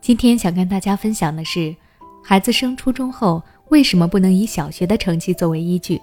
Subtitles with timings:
[0.00, 1.74] 今天想跟大家分享的是，
[2.22, 6.00] 孩子升初中后为什么不能以小学的成绩作为依据？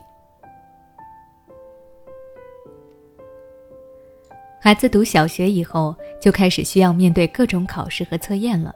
[4.59, 8.73] 孩子读小学以后，就开始需要面对各种考试和测验了。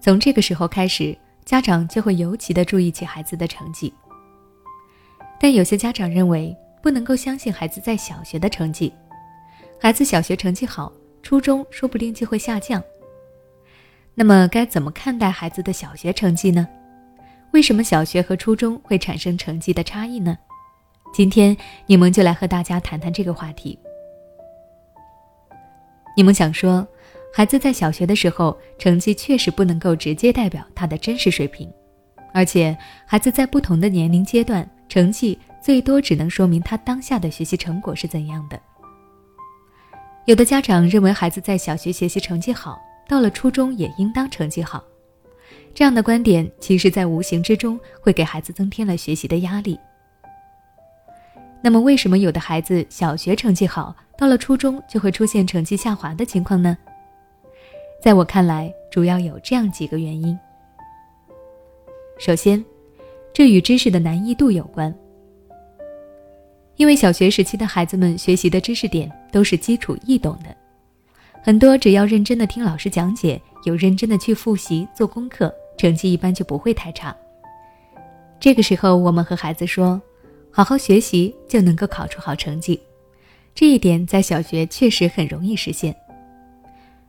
[0.00, 3.92] 从这个时候开始，家长就会尤其的注意起孩子的成绩。
[5.38, 8.92] 但有些家长认为，不能够相信孩子在小学的成绩。
[9.78, 10.90] 孩子小学成绩好，
[11.26, 12.80] 初中说不定就会下降。
[14.14, 16.68] 那么该怎么看待孩子的小学成绩呢？
[17.52, 20.38] 为什么小学和初中会产生成绩的差异呢？
[21.12, 23.76] 今天你们就来和大家谈谈这个话题。
[26.16, 26.86] 你们想说，
[27.34, 31.68] 孩子在小学的时候成绩确实不能够直接代表他的真实水平，
[32.32, 38.56] 而且孩子在不同的年龄阶段，成绩最多只能说明他当下的学习成果是怎样的。
[40.26, 44.82] 有的家长认为孩子在小学学习成绩好，到了初中也应当成绩好，
[45.72, 49.78] 这样的观点其实，在无形之中会给孩子增添了学习的压力。
[51.62, 56.76] 那么，为什么有的孩子小学成绩好，到了初中就会出现成绩下滑的情况呢？
[58.02, 60.36] 在我看来，主要有这样几个原因。
[62.18, 62.64] 首先，
[63.32, 64.92] 这与知识的难易度有关。
[66.76, 70.54] 因为小学时期的孩子们学习的知识点都是基础易懂的，
[71.42, 77.16] 很多只要认真的听老师讲解，有认真的去复习做功课，成绩一般就不会太差。
[78.38, 80.00] 这个时候，我们和孩子说，
[80.50, 82.78] 好好学习就能够考出好成绩，
[83.54, 85.96] 这一点在小学确实很容易实现。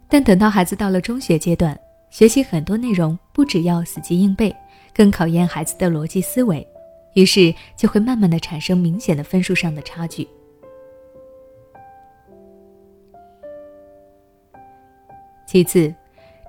[0.08, 1.78] 但等到孩子到了中学阶段，
[2.10, 4.56] 学习很多内容不只要死记硬背，
[4.94, 6.66] 更考验孩子的逻辑思维。
[7.18, 10.28] 于是就会慢慢的产生明显的分数上的差距。
[15.48, 15.92] 其次，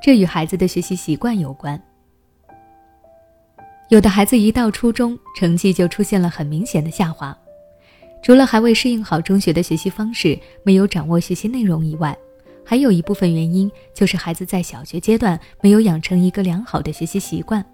[0.02, 1.82] 这与孩子的学习习惯有关。
[3.88, 7.34] 有的孩子一到初中，成绩就出现了很明显的下滑，
[8.22, 12.14] 除了还未适应好中学的学习方式，没有掌握学习内容以外，
[12.62, 17.64] 还有一部分原因就是孩子在小学阶段没有养成一个良好的学习习惯。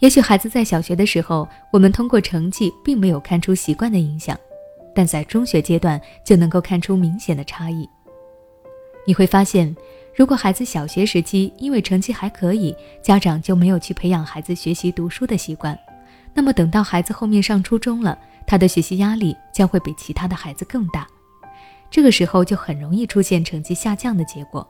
[0.00, 4.38] 也许孩子在小学的时候，我们通过成绩并没有看出习惯的影响，
[4.94, 7.88] 但在中学阶段就能够看出明显的差异。
[9.04, 9.74] 你会发现，
[10.14, 15.76] 如果孩子小学时期因为成绩还可以，家长就没有去培养孩子学习读书的习惯，
[16.32, 18.16] 那么等到孩子后面上初中了，
[18.46, 21.06] 他的学习压力将会比其他的孩子更大，
[21.90, 24.64] 这个时候就很容易出现成绩下降的结果。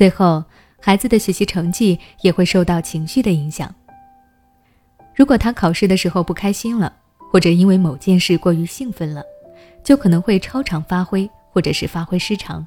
[0.00, 0.42] 最后，
[0.80, 3.74] 孩子的学习成绩也会受到情绪的影响。
[5.14, 6.90] 如果他考试的时候不开心了，
[7.30, 9.22] 或者因为某件事过于兴奋了，
[9.84, 12.66] 就可能会超常发挥，或者是发挥失常。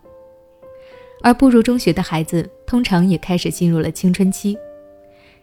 [1.24, 4.56] 而步入中学的孩子，通常也开始进入了青春期。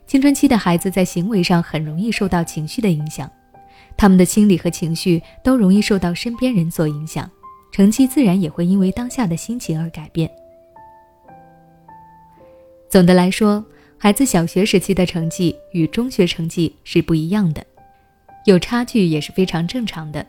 [0.07, 3.29] 青春期的孩子在行为上很容易受到情绪的影响，
[3.97, 7.29] 他们的心理和情绪都容易受到身边人所影响，
[7.73, 10.31] 成绩自然也会因为当下的心情而改变。
[12.91, 13.65] 总的来说，
[13.97, 17.65] 孩子小学时期的成绩与中学成绩是不一样的，
[18.47, 20.27] 有差距也是非常正常的。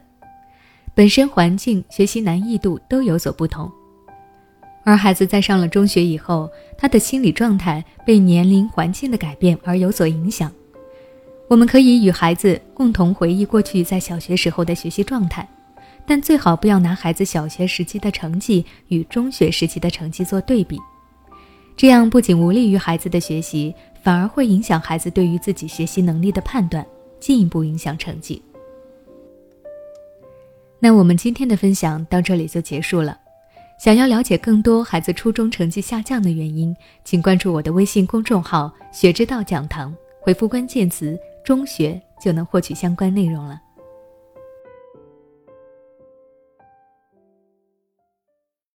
[0.94, 3.68] 本身环境、学习难易度都有所不同，
[4.84, 10.52] 而孩子在上了中学以后，他的心理状态被年龄、环境的改变而有所影响。
[11.48, 15.50] 我们可以与孩子共同回忆过去在小学时候的学习状态，
[16.06, 20.80] 但最好不要拿孩子小学时期的成绩与中学时期的成绩做对比。
[21.81, 26.86] 这样不仅无利于孩子的学习，反而会影响孩子对于自己学习能力的判断，
[27.19, 28.40] 进一步影响成绩。
[30.78, 33.18] 那我们今天的分享到这里就结束了。
[33.80, 36.72] 想要了解更多孩子初中成绩下降的原因，
[37.03, 43.59] 请关注我的微信公众号“学之道讲堂”，回复关键词“中学”就能获取相关内容了。